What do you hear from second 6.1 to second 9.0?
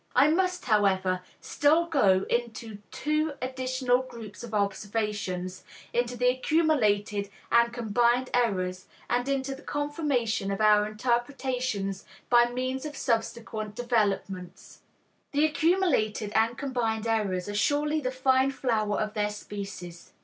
the accumulated and combined errors